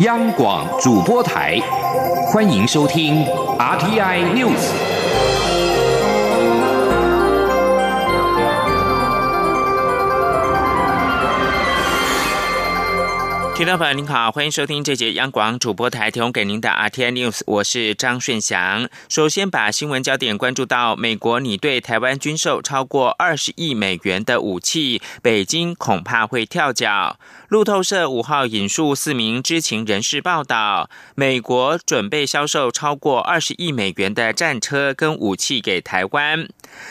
[0.00, 1.60] 央广主播台，
[2.32, 3.26] 欢迎收听
[3.58, 4.72] RTI News。
[13.54, 18.88] 听众朋友您好，欢迎收听这节央广主播台提供给您的 RTI News，我是张顺祥。
[19.08, 27.18] 首先把新闻焦点关注到美国拟对台湾军售超过二十亿美元的武器，北京恐怕会跳脚。
[27.52, 36.48] 路透社五号引述四名知情人士报道，美国准备销售超过二十亿美元的战车跟武器给台湾。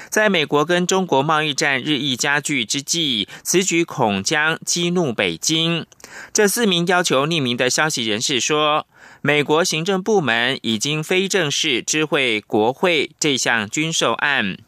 [0.08, 5.88] 在美国跟中国贸易战日益加剧之际，此举恐将激怒北京。
[6.32, 8.86] 这四名要求匿名的消息人士说，
[9.24, 14.60] 美国行政部门已经非正式知会国会这项军售案。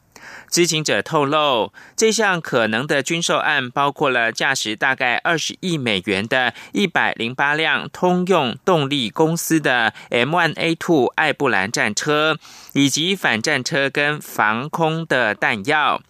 [0.54, 12.38] 知情者透露，这项可能的军售案包括了价值大概二十亿美元的一百零八辆通用动力公司的 M1A2 艾布兰战车，
[12.74, 16.04] 以及反战车跟防空的弹药。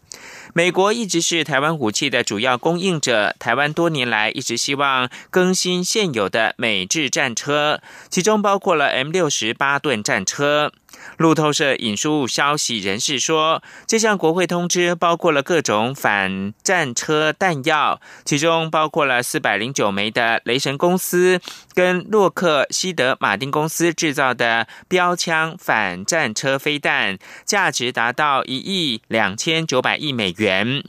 [0.56, 10.72] 美国一直是台湾武器的主要供应者，台湾多年来一直希望更新现有的美制战车，其中包括了 M 六十八吨战车。
[11.18, 21.42] 路透社引述消息人士说，这项国会通知包括了各种反战车弹药，其中包括了四百零九枚的雷神公司
[21.74, 30.43] 跟洛克希德马丁公司制造的标枪反战车飞弹，价值达到一亿两千九百亿美元。
[30.44, 30.84] 元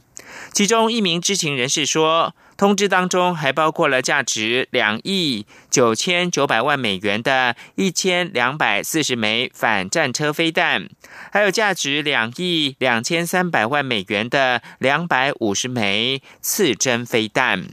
[0.53, 2.35] 其中一名知情人士说。
[2.57, 10.89] 通知当中还包括了价值两亿九千九百万美元的一千两百四十枚反战车飞弹，
[11.33, 17.67] 还有价值两亿两千三百万美元的两百五十枚刺针飞弹。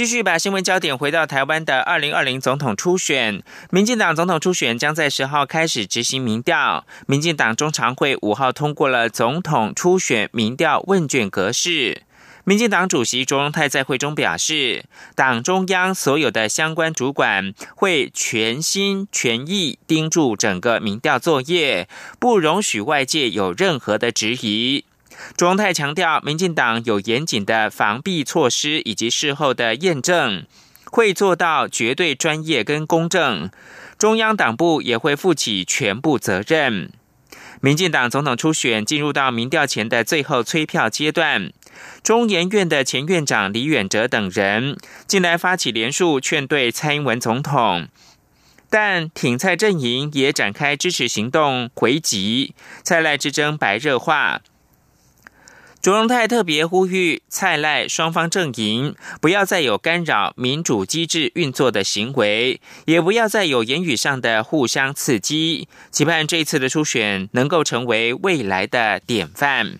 [0.00, 6.86] 继续把新闻焦点回到台湾的二零二零总统初选，民进党总统初选将在十号开始执行民调。
[7.06, 12.04] 民进党中常会五号通过了总统初选民调问卷格式。
[12.44, 21.86] 民进党主席卓荣泰在会中表示，党中央所有的相关主管会全心全意盯住整个民调作业，
[22.18, 24.86] 不容许外界有任何的质疑。
[25.36, 30.44] 卓荣泰强调，民进党有严谨的防弊措施以及事后的验证，
[30.84, 33.50] 会做到绝对专业跟公正。
[33.98, 36.90] 中央党部也会负起全部责任。
[37.60, 41.52] 民进党总统初选进入到民调前的最后催票阶段。
[42.02, 44.76] 中研院的前院长李远哲等人
[45.06, 47.88] 近来发起连署劝对蔡英文总统，
[48.70, 54.40] 但挺蔡阵营也展开支持行动回击，蔡赖之争白热化。
[55.82, 69.78] 卓荣泰特别呼吁蔡赖双方阵营不要再有干扰民主机制运作的行为，也不要再有言语上的互相刺激，期盼这次的初选能够成为未来的典范。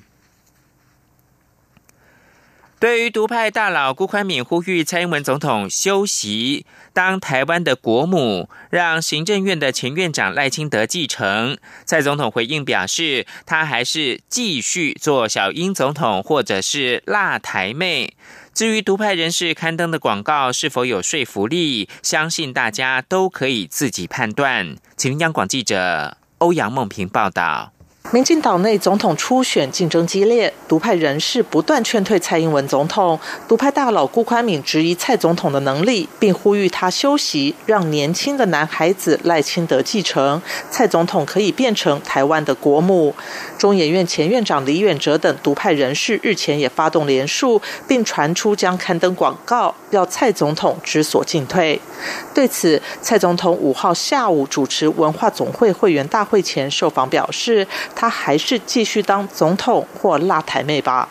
[2.81, 6.65] 对于独派大佬辜宽敏呼吁蔡英文总统休息，
[6.95, 11.59] 当台湾的国母，让行政院的前院长赖清德继承。
[11.85, 18.15] 蔡总统回应表示，他还是继续做小英总统，或者是辣台妹。
[18.55, 24.77] 至于独派人士刊登的广告是否有说服力，相信大家都可以自己判断。
[24.97, 27.75] 请央广记者欧阳梦平报道。
[28.13, 33.21] 民进党内总统初选竞争激烈，独派人士不断劝退蔡英文总统。
[33.47, 40.43] 独派大佬辜宽敏质疑蔡总统的能力，并呼吁他休息，让年轻的男孩子赖清德继承。
[40.71, 43.15] 蔡总统可以变成台湾的国母。
[43.57, 51.81] 中研院前院长李远哲等独派人士日前也发动联署，并传出将刊登广告，要蔡总统知所进退。
[52.35, 57.65] 对此，蔡总统五号下午主持文化总会会员大会前受访表示。
[57.95, 61.09] 他还是继续当总统或辣台妹吧？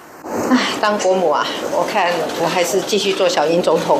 [0.49, 3.99] 唉，当国母啊，我看我还是继续做小英总统，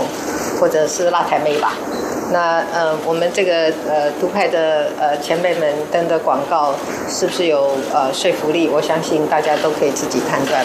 [0.60, 1.74] 或者是辣台妹吧。
[2.32, 6.76] 那呃，我们这个呃独派的呃前辈们登的广告
[7.10, 8.68] 是不是有呃说服力？
[8.68, 10.64] 我相信大家都可以自己判断。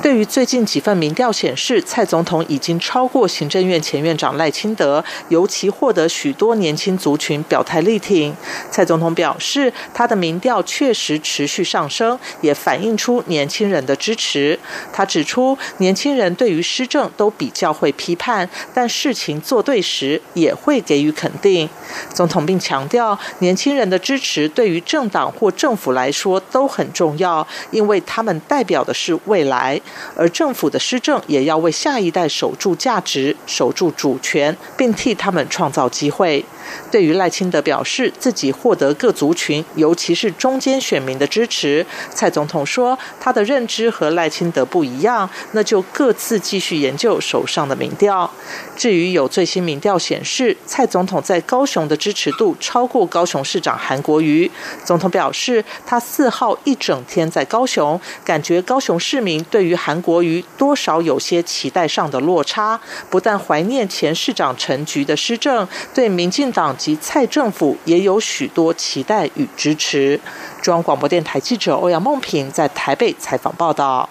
[0.00, 8.34] 对于最近几份民调显示，蔡总统已经超过行政院前院长赖清德，尤其获得许多年轻族群表态力挺。
[8.70, 14.58] 蔡总统表示，他的民调确实持续上升，也反映出年轻人的支持。
[14.92, 21.68] 他指出，年轻人对于施政都比较会批判，但事情做对时也会给予肯定。
[22.14, 29.80] 总统并强调，年轻人的支持对于政党或政府来说都很重要，因为他们代表的是未来。
[30.16, 36.44] 而政府的施政也要为下一代守住价值、守住主权，并替他们创造机会。
[36.90, 48.28] 对于赖清德表示自己获得各族群，尤其是中间选民的支持，蔡总统说他的认知和赖清德不一样，那就各自继续研究手上的民调。
[48.76, 54.50] 至于有最新民调显示，蔡总统在高雄的支持度超过高雄市长韩国瑜，
[54.84, 66.48] 总统表示他四号一整天在高雄，感觉高雄市民对于韩国瑜多少有些期待上的落差，不但怀念前市长陈菊的施政，对民进。
[66.58, 70.20] 党及蔡政府也有许多期待与支持。
[70.60, 74.10] 中央广播电台记者欧阳梦平在台北采访报道。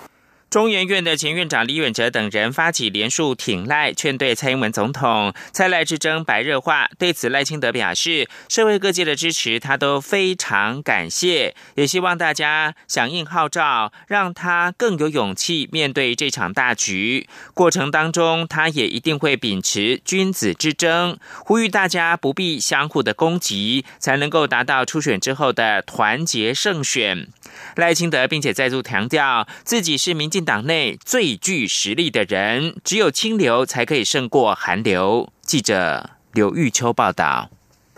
[0.49, 6.89] 中研院的前院长李远哲等人发起连署挺赖，劝对蔡英文总统，蔡赖之争白热化。
[6.97, 17.27] 对此，赖清德表示，社会各界的支持他都非常感谢，也希望大家响应号召，让他更有勇气面对这场大局。
[17.53, 27.27] 过程当中，他也一定会秉持君子之争，呼吁大家不必相互的攻击，才能够达到初选之后的团结胜选。
[27.75, 35.29] 赖清德并且再度强调，自己是民进党内最具实力的人，只有清流才可以胜过寒流。
[35.41, 37.49] 记者刘玉秋报道。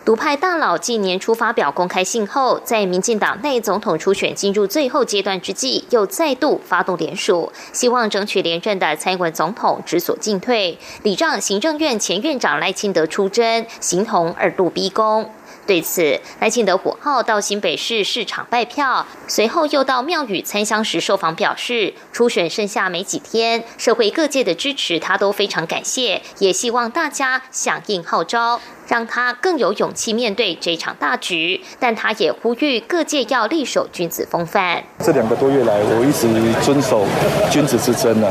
[0.02, 15.30] 独派大佬近年初发表公开信后，在民进党内总统初选进入最后阶段之际，又再度发动联署，希望争取连任的蔡英文总统知所进退，礼让行政院前院长赖清德出征，形同二度逼宫。
[15.70, 28.60] 对此，赖清德五号到新北市市场拜票，随后又到庙宇参香时受访表示，初选剩下没几天，社会各界的支持他都非常感谢，也希望大家响应号召。
[28.90, 34.82] 让他更有勇气面对这场大局，但他也呼吁各界要立守君子风范。
[34.98, 36.26] 这两个多月来，我一直
[36.60, 37.04] 遵守
[37.48, 38.26] 君子之争呢。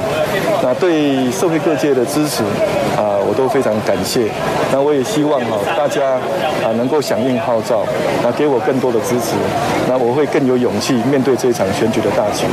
[0.61, 2.43] 那对社会各界的支持
[2.97, 4.29] 啊，我都非常感谢。
[4.69, 6.19] 那我也希望哈大家
[6.61, 7.85] 啊能够响应号召，
[8.21, 9.37] 那给我更多的支持，
[9.87, 12.43] 那我会更有勇气面对这场选举的大局。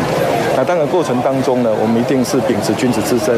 [0.56, 3.36] 那当然过程当中呢，我们一定是秉持君子之争，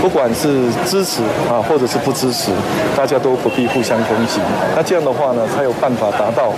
[0.00, 1.20] 不管是支持
[1.50, 2.52] 啊或者是不支持，
[2.96, 4.03] 大家都不必互相。
[4.04, 4.40] 攻击，
[4.74, 6.52] 那这样的话呢，才有办法达到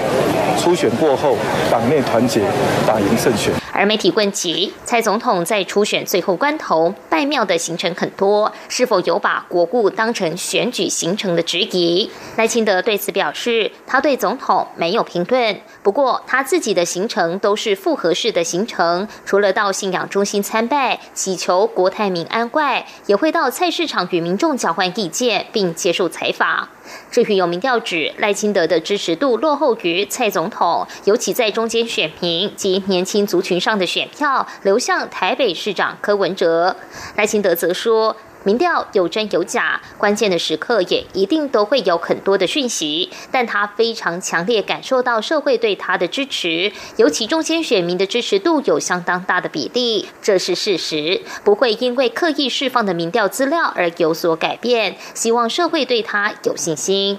[0.59, 1.37] 初选过后
[1.71, 2.43] 党内团结，
[2.87, 3.53] 打赢胜选。
[3.73, 12.11] 而媒体问及蔡总统在初选最后关头拜庙的行程很多，是否有把国故当成选举行程的质疑？
[12.37, 15.61] 赖清德对此表示，他对总统没有评论。
[15.83, 26.67] 不过他自己的行程都是复合式的行程，除了到信仰中心参拜，祈求国泰民安外，也会到菜市场与民众交换意见，并接受采访。
[27.11, 36.77] 至于有民调指赖清德的支持度落后于蔡总统，尤其在中间选民及年轻族群上的选票流向台北市长柯文哲，
[37.17, 38.17] 赖清德则说。
[38.47, 54.97] 民调有真有假，关键的时刻也一定都会有很多的讯息，但他非常强烈感受到社会对他的支持，尤其中间选民的支持度有相当大的比例，这是事实，不会因为刻意释放的民调资料而有所改变。
[55.13, 57.19] 希望社会对他有信心。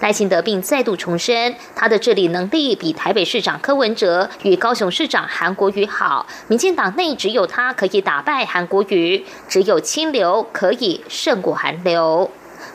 [0.00, 6.26] 赖清德并再度重申，他的治理能力比台北市长柯文哲与高雄市长韩国瑜好。
[6.48, 12.30] 民进党内只有他可以打败韩国瑜，只有清流可以胜过韩流。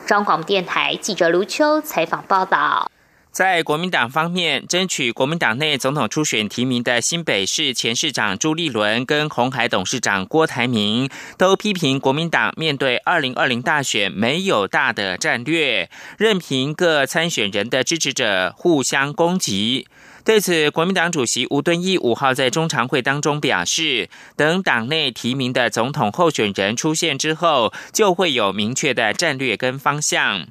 [0.06, 2.90] 中广电台记者卢秋采访报道。
[3.32, 11.08] 在国民党方面，争取国民党内总统初选提名的新北市前市长朱立伦跟红海董事长郭台铭，
[11.38, 19.88] 都批评国民党面对二零二零大选没有大的战略，任凭各参选人的支持者互相攻击。
[20.26, 30.48] 对此，国民党主席吴敦义五号在中常会当中表示，等党内提名的总统候选人出现之后，就会有明确的战略跟方向。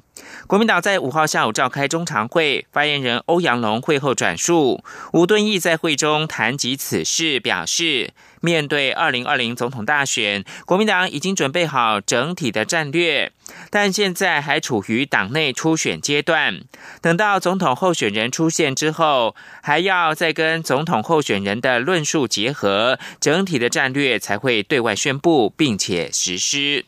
[0.47, 4.83] 国民党在五号下午召开中常会，发言人欧阳龙会后转述，
[5.13, 13.31] 吴敦义在会中谈及此事，表示面对二零二零总统大选，国民党已经准备好整体的战略，
[13.69, 16.61] 但现在还处于党内初选阶段，
[17.01, 26.85] 等到总统候选人出现之后，还要再跟总统候选人的论述结合，整体的战略才会对外宣布并且实施。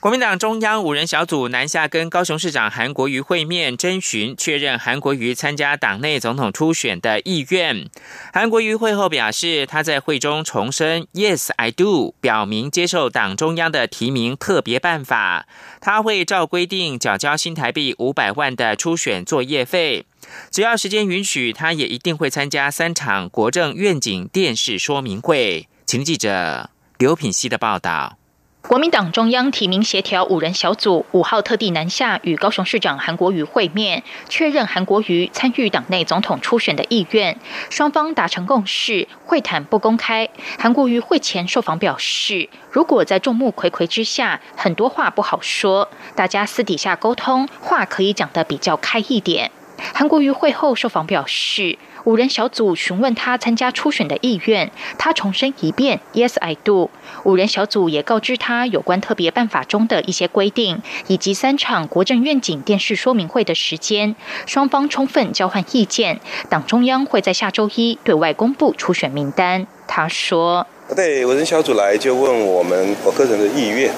[0.00, 7.86] 国民党中央五人小组南下跟高雄市长韩国瑜会面，征询确认韩国瑜参加党内总统初选的意愿。
[8.32, 15.46] 韩国瑜会后表示，他在会中重申 “Yes, I do”，表明接受党中央的提名特别办法，
[15.82, 20.06] 他会照规定缴交新台币五百万的初选作业费。
[20.50, 25.68] 只要时间允许，他也一定会参加三场国政愿景电视说明会。
[25.84, 28.19] 请记者刘品希的报道。
[28.62, 37.36] 国民党中央提名协调五人小组五号特地南下与高雄市长韩国瑜会面，确认韩国瑜参与党内总统初选的意愿。
[37.70, 40.28] 双方达成共识，会谈不公开。
[40.58, 49.50] 韩国瑜会前受访表示，如果在众目睽睽之下，很多话不好说，大家私底下沟通，话可以讲得比较开一点。
[49.94, 51.78] 韩国瑜会后受访表示。
[52.04, 56.88] 五人小组询问他参加初选的意愿，他重申一遍：“Yes, I do。”
[57.24, 64.16] 五人小组也告知他有关特别办法中的一些规定，以及三场国政愿景电视说明会的时间。
[64.46, 69.66] 双方充分交换意见，党中央会在下周一对外公布初选名单。
[69.86, 73.92] 他说：“对五人小组来就问我们我个人的意愿，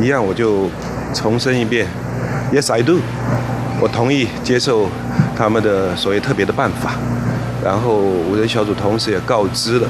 [0.00, 0.70] 一样我就
[1.12, 1.86] 重申一遍
[2.50, 3.00] ：Yes, I do。
[3.82, 4.88] 我同意接受
[5.36, 6.94] 他们的所谓特别的办法。”
[7.64, 9.88] 然后五人小组同时也告知了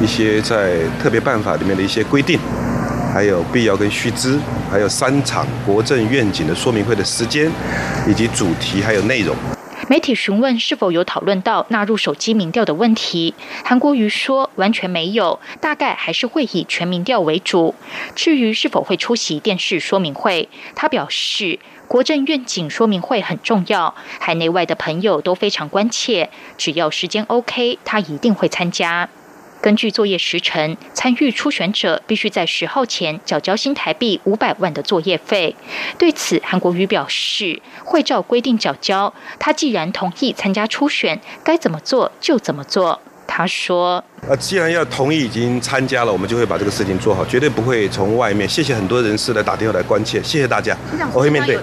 [0.00, 2.38] 一些在特别办法里面的一些规定，
[3.12, 4.38] 还有必要跟须知，
[4.70, 7.50] 还有三场国政愿景的说明会的时间，
[8.08, 9.34] 以及主题还有内容。
[9.88, 17.74] 媒体询问是否有讨论到纳入手机民调的问题，韩国瑜说完全没有，大概还是会以全民调为主。
[18.14, 21.58] 至于是否会出席电视说明会，他表示。
[21.88, 26.30] 国政愿景说明会很重要，海内外的朋友都非常关切。
[26.58, 29.08] 只要时间 OK，他一定会参加。
[29.60, 35.54] 根据作业时程，参与初选者必须在十号前缴交新台币五百万的作业费。
[35.98, 39.12] 对此，韩国瑜表示会照规定缴交。
[39.38, 43.00] 他既然同意参加初选，该怎么做就怎么做。
[43.26, 48.48] 他说：“啊，既然要同意已经参加了，我们就会把这个事情做好，绝对不会从外面。
[48.48, 50.76] 谢谢很多人士来打电话来关切，谢谢大家，
[51.12, 51.58] 我会面对。”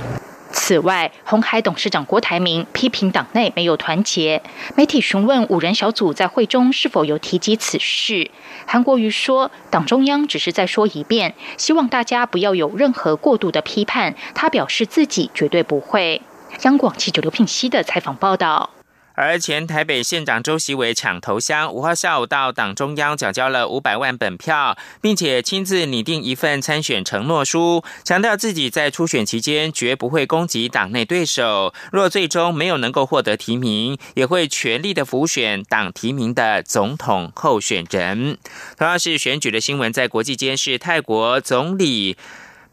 [0.53, 4.41] 此外，红海董事长郭台铭批评党内没有团结。
[4.77, 8.29] 媒体询问五人小组在会中是否有提及此事，
[8.67, 16.21] 韩国瑜说：“党中央只是再说一遍，希望大家不要有任何过度的批判。”他表示自己绝对不会。
[16.61, 18.69] 央广记者刘聘熙的采访报道。
[19.13, 31.73] 而前台北县长周习伟抢头香，五号下午到党中央缴交了五百万本票，并且亲自拟定一份参选承诺书，强调自己在初选期间绝不会攻击党内对手。
[31.91, 38.37] 若最终没有能够获得提名，也会全力的辅选党提名的总统候选人。
[38.77, 42.17] 同样是选举的新闻，在国际间是泰国总理。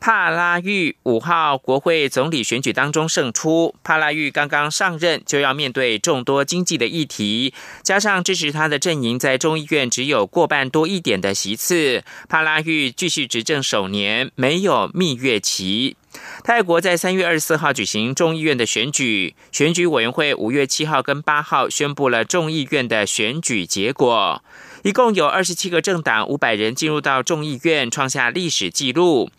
[0.01, 3.75] 帕拉育五号国会总理选举当中胜出。
[3.85, 7.53] 帕拉育刚刚上任，就要面对众多经济的议题，
[7.83, 12.03] 加上支持他的阵营在众议院只有过半多一点的席次。
[12.31, 15.97] 帕拉育继续执政首年，没有蜜月期。
[16.43, 24.43] 泰国在三月二十四号举行众议院的选举，选举委员会五月七号跟八号宣布了众议院的选举结果，
[24.83, 29.31] 一共有二十七个政党五百人进入到众议院，创下历史纪录。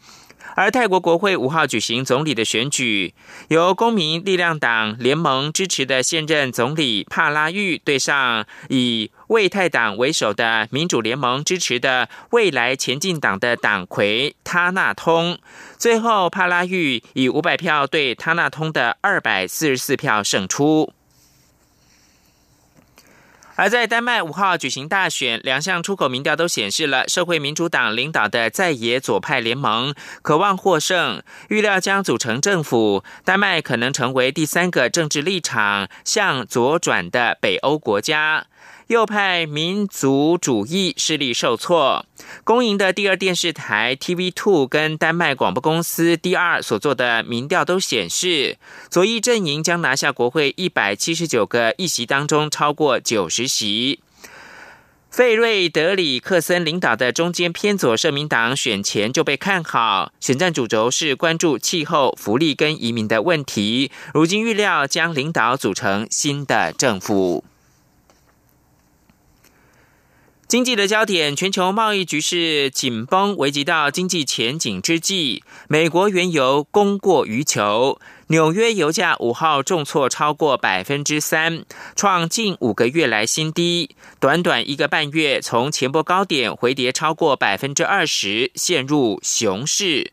[0.56, 3.14] 而泰国国会五号举行总理的选举，
[3.50, 15.40] 由公民力量党联盟支持的现任总理帕拉育对上以为泰党为首的民主联盟支持的未来前进党的党魁他纳通。
[15.78, 20.94] 最后，帕拉育以五百票对他纳通的二百四十四票胜出。
[23.62, 33.04] 而在丹麦五号举行大选，两项出口民调都显示了社会民主党领导的在野左派联盟渴望获胜，预料将组成政府。
[33.24, 38.48] 丹麦可能成为第三个政治立场向左转的北欧国家。
[38.92, 42.06] 右派民族主义势力受挫。
[42.44, 48.58] 公营的第二电视台 TV Two 跟丹麦广播公司 DR 所做的民调都显示，
[48.90, 54.02] 左翼阵营将拿下国会一百七十九个议席当中超过九十席。
[55.10, 63.90] 费瑞德里克森领导的中间偏左社民党选前就被看好，选战主轴是关注气候、福利跟移民的问题。
[64.14, 67.46] 如今预料将领导组成新的政府。
[70.52, 81.64] 经济的焦点，全球贸易局势紧绷，危及到经济前景之际，美国原油供过于求，纽约油价五号重挫超过百分之三，
[81.96, 90.12] 创近五个月来新低，短短一个半月，从前波高点回跌超过百分之二十，陷入熊市。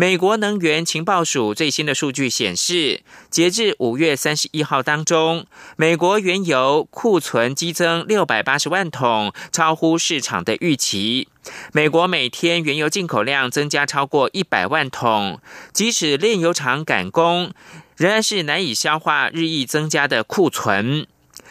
[0.00, 11.26] 美国能源情报署最新的数据显示，截至五月三十一号当中，美国原油库存激增六百八十万桶，超乎市场的预期。
[11.72, 15.40] 美国每天原油进口量增加超过一百万桶，
[15.72, 17.52] 即使炼油厂赶工，
[17.96, 21.08] 仍然是难以消化日益增加的库存。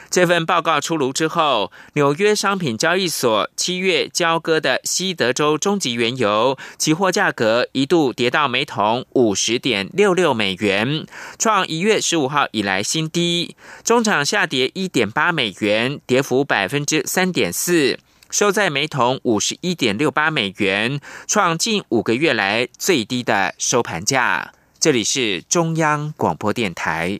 [0.09, 11.05] 这份报告出炉之后，纽约商品交易所七月交割的西德州中级原油期货价格一度跌到每桶五十点六六美元，
[11.37, 13.55] 创一月十五号以来新低。
[13.83, 17.99] 中场下跌一点八美元，跌幅百分之三点四，
[18.29, 24.53] 收在每桶五十一点六八美元，创近五个月来最低的收盘价。
[24.79, 27.19] 这里是中央广播电台。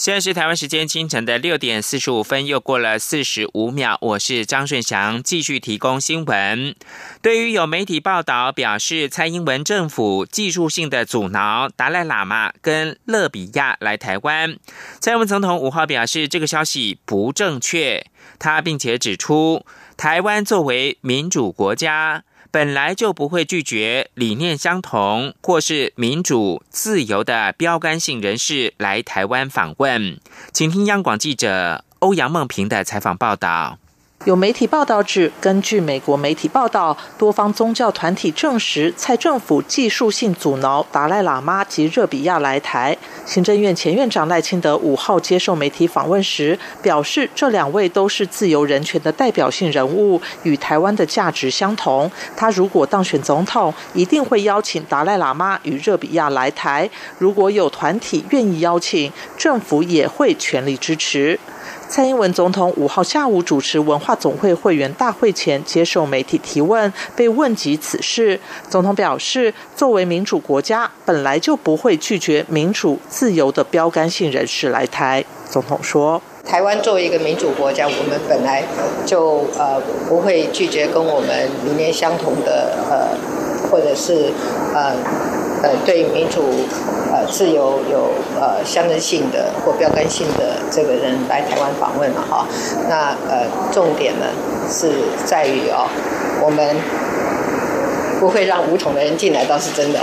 [0.00, 3.98] 现在是台湾时间清晨的六点四十五分，又过了四十五秒。
[4.00, 6.74] 我是张顺祥，继续提供新闻。
[7.20, 14.56] 对于有媒体报道表示，蔡英文政府技术性的阻挠达赖喇嘛跟勒比亚来台湾，
[15.00, 18.06] 蔡英文总统五号表示，这个消息不正确。
[18.38, 19.66] 他并且指出，
[19.98, 22.24] 台湾作为民主国家。
[22.50, 30.18] 本来就不会拒绝理念相同或是民主自由的标杆性人士来台湾访问，
[30.52, 33.78] 请听央广记者欧阳梦平的采访报道。
[34.26, 42.94] 有媒体报道指，根据美国媒体报道，多方宗教团体证实，蔡政府技术性阻挠达赖喇嘛及热比亚来台。
[43.24, 52.12] 行政院前院长赖清德五号接受媒体访问时表示，这两位都是自由人权的代表性人物，与台湾的价值相同。
[52.36, 56.90] 他如果当选总统，一定会邀请达赖喇嘛与热比亚来台。
[57.16, 61.40] 如果有团体愿意邀请，政府也会全力支持。
[61.90, 75.24] 蔡英文总统五号下午主持文化总会会员大会前接受媒体提问，被问及此事，总统表示，作为民主国家，本来就不会拒绝民主自由的标杆性人士来台。
[75.50, 78.62] 总统说：“台湾作为一个民主国家，我们本来
[79.04, 84.30] 就呃不会拒绝跟我们理念相同的呃，或者是
[84.72, 84.94] 呃。”
[85.62, 86.42] 呃，对民主、
[87.12, 92.46] 呃自由有呃象征性的或标杆性的这个人来台湾访问了哈，
[92.88, 94.26] 那呃重点呢
[94.68, 94.90] 是
[95.24, 95.86] 在于哦，
[96.42, 96.76] 我们
[98.18, 100.00] 不会让无统的人进来，倒是真的。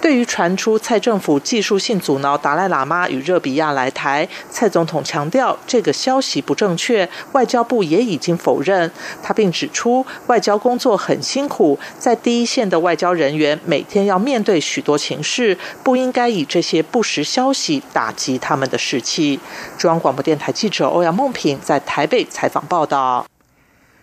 [0.00, 8.90] 对于传出蔡政府技术性阻挠达赖喇嘛与热比亚来台，蔡总统强调这个消息不正确，外交部也已经否认。
[9.22, 19.38] 他并指出，外交工作很辛苦，在第一线的外交人员每天要面对许多情势，不应该以这些不实消息打击他们的士气。
[19.76, 23.26] 中央广播电台记者欧阳梦平在台北采访报道。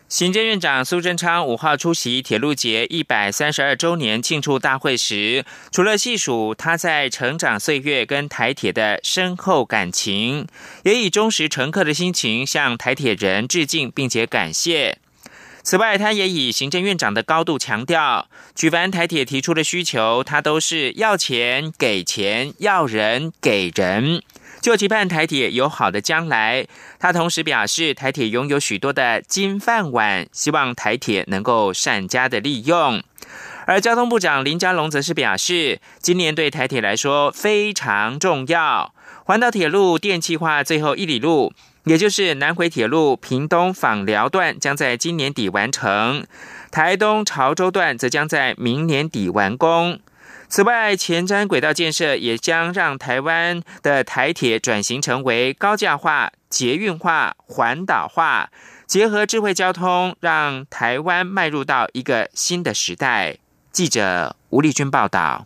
[0.09, 10.47] 行政院长苏贞昌五号出席铁路节一百三十二周年庆祝大会时，除了细数他在成长岁月跟台铁的深厚感情，
[10.83, 14.97] 也以忠实乘客的心情向台铁人致敬，并且感谢。
[15.61, 24.23] 此外，他也以行政院长的高度强调，举凡台铁提出的需求，他都是要钱给钱，要人给人。
[24.61, 26.67] 就期盼台铁有好的将来。
[26.99, 33.01] 他同时表示，台铁拥有许多的金饭碗，希望台铁能够善加的利用。
[33.65, 38.93] 而交通部长林佳龙则是表示，今年对台铁来说非常重要。
[39.25, 41.51] 环岛铁路电气化最后一里路，
[41.83, 46.23] 也就是南回铁路屏东访寮段，将在今年底完成；
[46.71, 49.99] 台东潮州段则将在明年底完工。
[50.49, 58.49] 此外，前瞻轨道建设也将让台湾的台铁转型成为高架化、捷运化、环岛化，
[58.85, 63.37] 结合智慧交通，让台湾迈入到一个新的时代。
[63.71, 65.45] 记者吴丽君报道。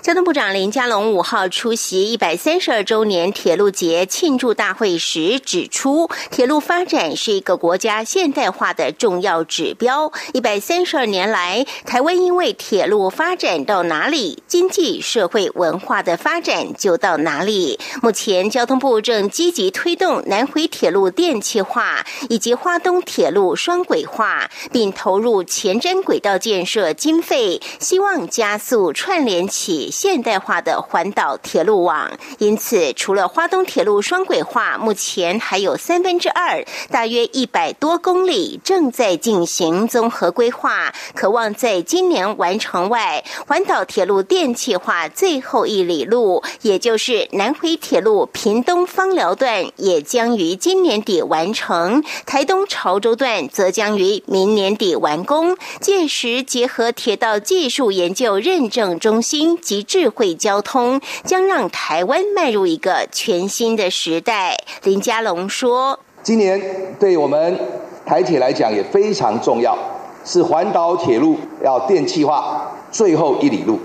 [0.00, 10.12] 交通部长林佳龙五号出席一百三十二周年铁路节庆祝大会时指出，铁路发展是一个国家现代化的重要指标。
[10.32, 17.80] 一百三十二年来，台湾因为铁路发展到哪里，经济社会文化的发展就到哪里。
[18.00, 29.87] 目前，交通部正积极推动南回铁路电气化以及花东铁路双轨化，并投入前瞻轨道建设经费，希望加速串联起。
[29.90, 32.10] 现代化的环岛铁路网。
[32.38, 55.56] 因此，除了花东铁路双轨化，目前还有三分之二，大约一百多公里正在进行综合规划，渴望在今年完成外，环岛铁路电气化最后一里路，也就是南回铁路屏东方寮段，也将于今年底完成；台东潮州段则将于明年底完工。
[55.80, 64.56] 届时，结合铁道技术研究认证中心及智慧交通，将让台湾迈入一个全新的时代。
[64.82, 66.60] 林佳龙说：“今年
[66.98, 67.58] 对我们
[68.04, 69.76] 台铁来讲也非常重要，
[70.24, 73.78] 是环岛铁路要电气化最后一里路。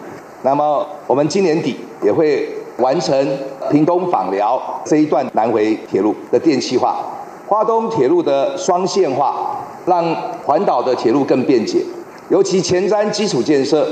[0.44, 3.16] 那么，我们今年底也会完成
[3.72, 7.00] 屏东访寮这一段南回铁路的电气化，
[7.48, 11.82] 花东铁路的双线化，让环岛的铁路更便捷。
[12.30, 13.88] 尤其前瞻基础建设，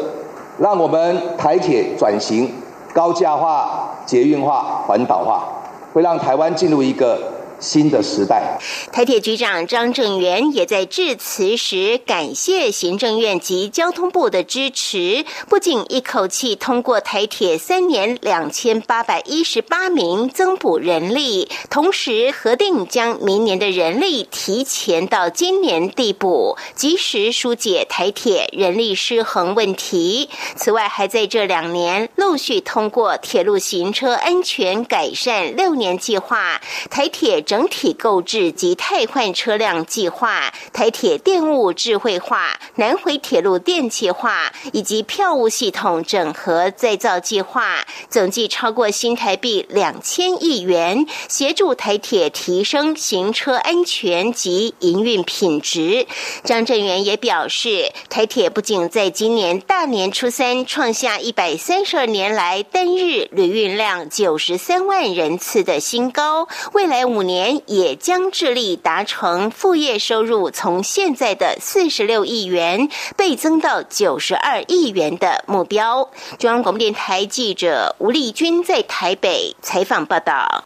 [0.61, 2.47] 让我们台铁转型
[2.93, 5.43] 高架化、捷运化、环岛化，
[5.91, 7.17] 会让台湾进入一个。
[7.61, 8.59] 新的时代，
[8.91, 30.29] 台铁局长张正元也在致辞时感谢行政院及交通部的支持，不仅一口气通过台铁三年两千八百一十八名增补人力，同时核定将明年的人力提前到今年递补，及时疏解台铁人力失衡问题。
[30.55, 37.43] 此外，还在这两年陆续通过铁路行车安全改善六年计划，台铁。
[37.51, 56.07] 整体购置及汰换车辆计划、台铁电务智慧化、南回铁路电气化以及票务系统整合再造计划，总计超过新台币两千亿元，协助台铁提升行车安全及营运品质。
[56.45, 67.40] 张振元也表示，台铁不仅在今年大年初三创下一百三十二年来单日旅运量九十三万人次的新高，未来五年。
[67.67, 76.09] 也将致力达成副业收入从现在的四十六亿元倍增到九十二亿元的目标。
[76.37, 80.65] 中央广播电台记者吴丽君在台北采访报道。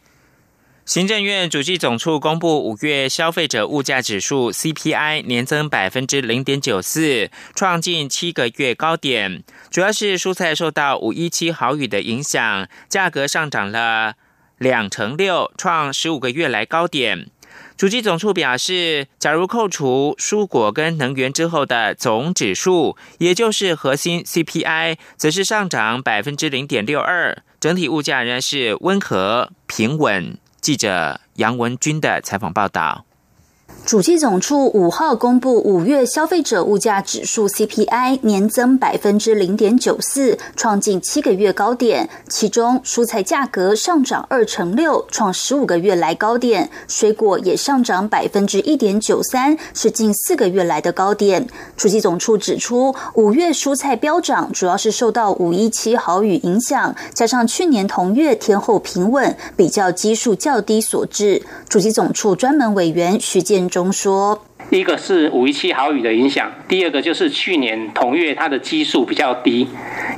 [0.84, 9.42] 行政院主计总处公布五月消费者物价指数 CPI 年增百分之零点九四，创近七个月高点。
[9.68, 14.14] 主要是蔬菜受到五一七豪雨的影响，价格上涨了。
[14.58, 17.28] 两成六，创十五个月来高点。
[17.76, 30.36] 主机总处表示，假如扣除蔬果跟能源之后的总指数，也就是核心 CPI，则是上涨百分之零点六二，整体物价仍然是温和平稳。
[30.60, 33.05] 记者杨文军的采访报道。
[33.84, 42.08] 主计总处五号公布五月消费者物价指数 CPI 年增百分之零点九四，创近七个月高点。
[42.28, 51.46] 其中蔬菜价格上涨二成六，创十五个月来高点；水果也上涨百分之一点九三，是近四个月来的高点。
[51.76, 61.40] 主计总处指出，五月蔬菜飙涨主要是受到五一七豪雨影响，加上去年同月天后平稳，比较基数较低所致。
[61.68, 63.65] 主计总处专门委员徐建。
[63.68, 69.68] 中说，一个是五一七豪雨的影响，第二个就是去年同月它的基数比较低，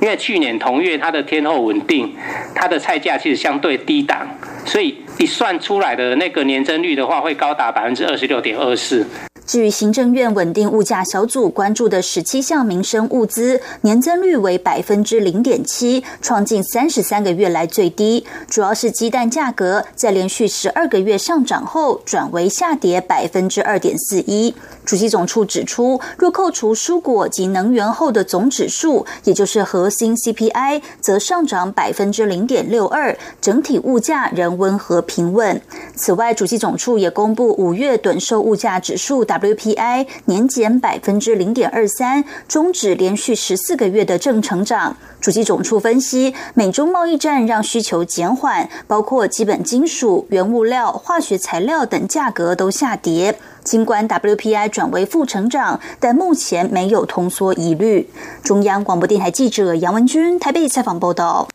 [0.00, 2.14] 因为去年同月它的天后稳定，
[2.54, 4.28] 它的菜价其实相对低档，
[4.64, 9.06] 所以一算出来的那个年增率的话，会高达百分之二十六点二四。
[9.48, 18.26] 至于行政院稳定物价小组关注的十七项民生物资，年增率为百分之零点七，创近三十三个月来最低。
[18.50, 24.54] 主要是鸡蛋价格在连续十二个月上涨后，转为下跌百分之二点四一。
[24.84, 35.58] 主席总处指出，若扣除蔬果及能源后的总指数，也就是核心 CPI，则上涨百分之零点六二，整体物价仍温和平稳。
[35.96, 39.37] 此外，主席总处也公布五月短售物价指数达。
[39.38, 44.96] WPI 年减百分之零点二三，终止连续十四个月的正成长。
[45.20, 53.38] 主机总处分析，美中贸易战让需求减缓，包括基本金属、原物料、化学材料等价格都下跌。
[53.64, 58.08] 尽管 WPI 转为负成长，但目前没有通缩疑虑。
[58.42, 61.48] 中央广播电台记者杨文君台北采访报道。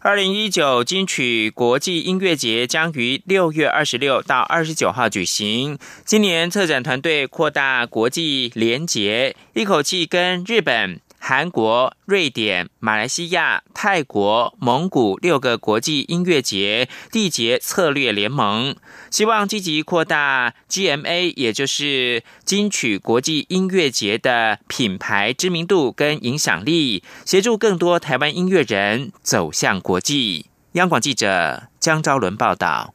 [0.00, 5.76] 二零一九金曲国际音乐节将于六月二十六到二十九号举行。
[6.04, 18.74] 今年策展团队扩大国际联结，一口气跟日本、韩国、瑞典、马来西亚、泰国、蒙古六个国际音乐节缔结策略联盟，
[19.10, 30.46] 希望积极扩大 GMA，也就是金曲国际音乐节的品牌知名度跟影响力，协助更多台湾音乐人走向国际。
[30.72, 32.94] 央广记者江昭伦报道。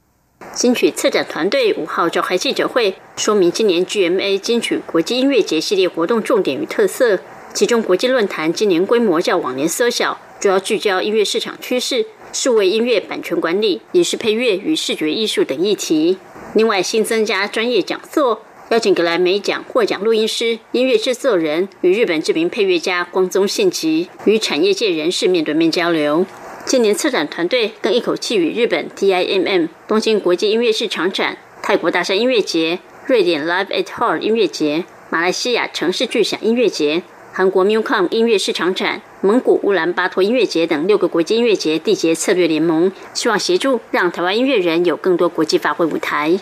[0.54, 7.20] 金曲策展团队五号召开记者会，说明今年 GMA 金曲国际音乐节系列活动重点与特色。
[7.54, 16.18] 其中，国际论坛今年规模较往年缩小，主要聚焦音乐市场趋势、数位音乐版权管理、影视配乐与视觉艺术等议题。
[16.56, 26.26] 另外，新增加专业讲座，邀请格莱美奖获奖录音师、音乐制作人与日本知名配乐家光宗信吉与产业界人士面对面交流。
[26.66, 37.04] 今年策展团队更一口气与日本 TIMM、东京国际音乐市场展、泰国大山音乐节、瑞典 Live at Hall 音乐节、马来西亚城市巨响音乐节、
[37.36, 46.40] 韩国 MUCOM 音乐市场展、蒙古乌兰巴托音乐节等六个国际音乐节缔结策略联盟，希望协助让台湾音乐人有更多国际发挥舞台。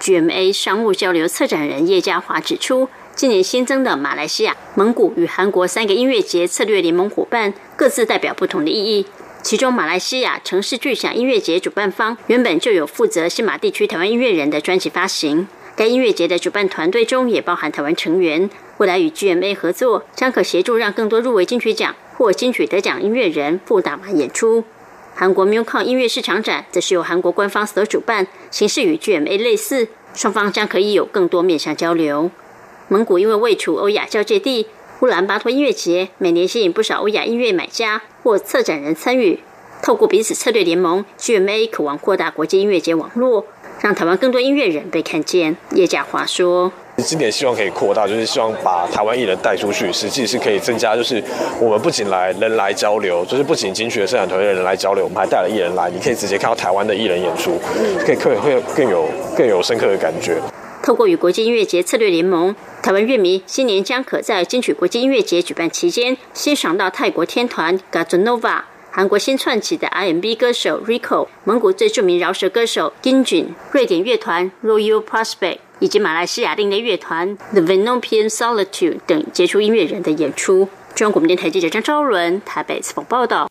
[0.00, 9.04] GMA 商务交流策展人叶家华指出，今年新增的马来西亚、蒙古与韩国三个音乐节策略联盟伙伴，各自代表不同的意义。
[9.42, 15.46] 其中，马来西亚城市巨响音乐节主办方原本就有负责新马地区台湾音乐人的专辑发行。
[15.76, 18.48] 该音乐节的主办团队中也包含台湾成员。
[18.80, 24.64] 未来与 GMA 合作，将可协助让更多入围金曲奖或金曲得奖音乐人赴大马演出。
[25.14, 32.30] 韩国 MUCON 音乐市场展则是由韩国官方所主办，形式与 GMA 类似，双方将可以有更多面向交流。
[32.88, 34.68] 蒙古因为位处欧亚交界地。
[35.00, 39.40] 乌兰巴托音乐节每年吸引不少欧亚音乐买家或策展人参与，
[39.82, 43.44] 透过彼此策略联盟，GMA 渴望扩大国际音乐节网络，
[43.82, 45.58] 让台湾更多音乐人被看见。
[45.72, 51.22] 叶嘉华说：“今年希望可以扩大，就是希望把台湾艺人带出去，实际是可以增加，就是
[51.60, 57.58] 我们不仅来人来交流，就是不仅金曲的生产团队的人来交流，我们还带了艺人来，你可以直接看到台湾的艺人演出，
[58.04, 60.36] 可以客人会更有更有深刻的感觉。”
[60.82, 80.68] 透过与国际音乐节策略联盟，台湾乐迷今年将可在金曲国际音乐节举办期间，欣赏到泰国天团 Gazonova、韩国新窜起的 R&B 歌手 Rico、蒙古最著名饶舌歌手 Ginjin、瑞典乐团 Royal Prospect 以及马来西亚另类乐团 The Venopian Solitude 等杰出音乐人的演出。
[80.94, 83.50] 中央广播电台记者张昭伦台北采访报道。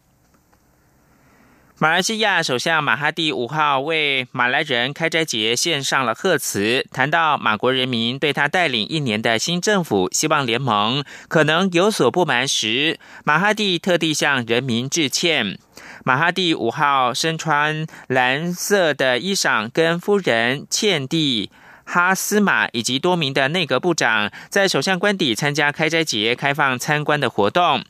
[1.81, 15.57] 马来西亚首相马哈蒂五号为马来人开斋节献上了贺词，谈到马国人民对他带领一年的新政府希望联盟可能有所不满时，马哈蒂特地向人民致歉。
[16.03, 21.49] 马哈蒂五号身穿蓝色的衣裳，跟夫人茜蒂。
[21.91, 27.83] 哈斯马以及多名的内阁部长在首相官邸参加开斋节开放参观的活动，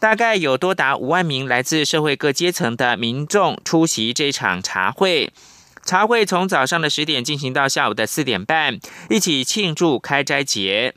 [0.00, 5.30] 大概有多达五万名来自社会各阶层的民众出席这场茶会。
[5.84, 8.80] 茶会从早上的十点进行到下午的四点半，
[9.10, 10.94] 一起庆祝开斋节。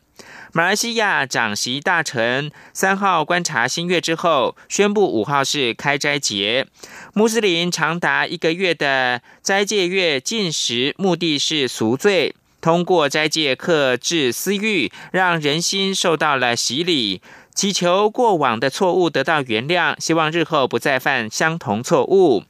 [0.53, 6.65] 马来西亚长席大臣三号观察新月之后，宣布五号是开斋节。
[7.13, 17.21] 穆斯林长达一个月的斋戒月禁食，目的是赎罪，通过斋戒克制私欲，让人心受到了洗礼，
[17.53, 22.45] 祈求过往的错误得到原谅，希望日后不再犯相同错误。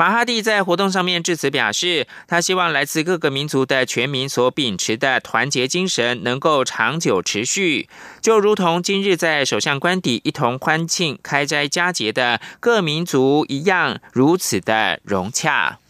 [0.00, 7.88] 马哈蒂在活动上面致辞表示，他希望来自各个民族的全民所秉持的团结精神能够长久持续，
[8.20, 15.80] 就如同今日在首相官邸一同欢庆开斋佳节的各民族一样，如此的融洽。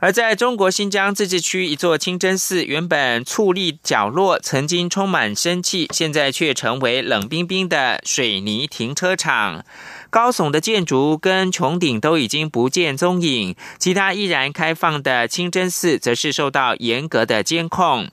[0.00, 9.64] 而在中国新疆自治区一座清真寺，原本矗立角落，曾经充满生气，现在却成为冷冰冰的水泥停车场。
[10.08, 18.08] 高耸的建筑跟穹顶都已经不见踪影，其他依然开放的清真寺则是受到严格的监控。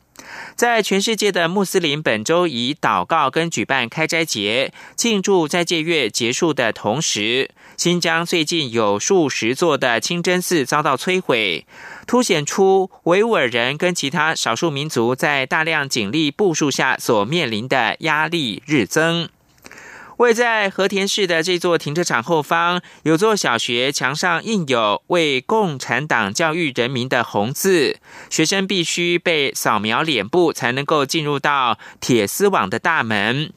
[0.56, 11.66] 在全世界的穆斯林本周以祷告跟举办开斋节庆祝斋戒月结束的同时，新疆最近有数十座的清真寺遭到摧毁，
[12.08, 19.30] 凸显出维吾尔人跟其他少数民族在大量警力部署下所面临的压力日增。
[20.18, 27.98] 位在和田市的这座停车场后方，有座小学，墙上印有“为共产党教育人民”的红字。
[28.30, 33.52] 学生必须被扫描脸部，才能够进入到铁丝网的大门。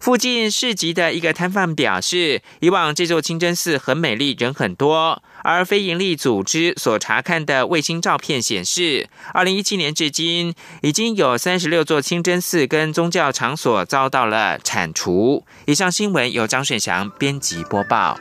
[0.00, 5.22] 附近市集的一个摊贩表示，以往这座清真寺很美丽，人很多。
[5.42, 15.44] 而非营利组织所查看的卫星照片显示，二零一七年至今，已经有三十六座清真寺跟宗教场所遭到了铲除。
[15.66, 18.18] 以上新闻由张顺祥编辑播报。